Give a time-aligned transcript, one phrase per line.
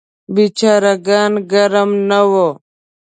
[0.33, 2.47] بیچاره ګان ګرم نه وو.